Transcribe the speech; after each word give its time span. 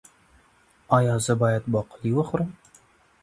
ایا 0.97 1.15
زه 1.25 1.33
باید 1.41 1.63
باقلي 1.73 2.11
وخورم؟ 2.15 2.49